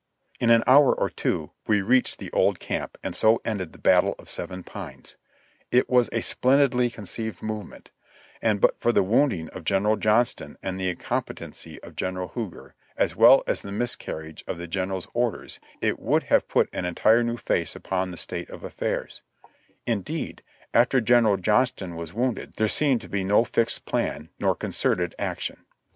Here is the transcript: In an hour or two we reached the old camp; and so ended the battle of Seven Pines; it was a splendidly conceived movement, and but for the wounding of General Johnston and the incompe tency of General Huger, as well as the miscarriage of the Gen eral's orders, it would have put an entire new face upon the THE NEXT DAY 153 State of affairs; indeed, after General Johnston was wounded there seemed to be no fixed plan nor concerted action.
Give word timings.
In 0.39 0.49
an 0.49 0.63
hour 0.65 0.95
or 0.99 1.11
two 1.11 1.51
we 1.67 1.83
reached 1.83 2.17
the 2.17 2.31
old 2.31 2.59
camp; 2.59 2.97
and 3.03 3.15
so 3.15 3.39
ended 3.45 3.71
the 3.71 3.77
battle 3.77 4.15
of 4.17 4.31
Seven 4.31 4.63
Pines; 4.63 5.15
it 5.71 5.87
was 5.91 6.09
a 6.11 6.21
splendidly 6.21 6.89
conceived 6.89 7.43
movement, 7.43 7.91
and 8.41 8.59
but 8.59 8.79
for 8.79 8.91
the 8.91 9.03
wounding 9.03 9.47
of 9.49 9.63
General 9.63 9.97
Johnston 9.97 10.57
and 10.63 10.79
the 10.79 10.89
incompe 10.89 11.27
tency 11.35 11.77
of 11.83 11.95
General 11.95 12.29
Huger, 12.33 12.73
as 12.97 13.15
well 13.15 13.43
as 13.45 13.61
the 13.61 13.71
miscarriage 13.71 14.43
of 14.47 14.57
the 14.57 14.65
Gen 14.67 14.89
eral's 14.89 15.07
orders, 15.13 15.59
it 15.81 15.99
would 15.99 16.23
have 16.23 16.47
put 16.49 16.67
an 16.73 16.85
entire 16.85 17.21
new 17.21 17.37
face 17.37 17.75
upon 17.75 18.09
the 18.09 18.13
THE 18.15 18.15
NEXT 18.15 18.25
DAY 18.29 18.37
153 18.45 18.45
State 18.47 18.49
of 18.49 18.63
affairs; 18.95 19.21
indeed, 19.85 20.41
after 20.73 20.99
General 20.99 21.37
Johnston 21.37 21.95
was 21.95 22.11
wounded 22.11 22.53
there 22.53 22.67
seemed 22.67 23.01
to 23.01 23.07
be 23.07 23.23
no 23.23 23.43
fixed 23.45 23.85
plan 23.85 24.29
nor 24.39 24.55
concerted 24.55 25.13
action. 25.19 25.63